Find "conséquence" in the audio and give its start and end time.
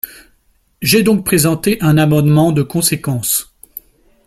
2.63-3.53